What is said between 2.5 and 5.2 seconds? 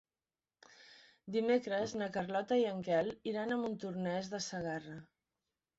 i en Quel iran a Montornès de Segarra.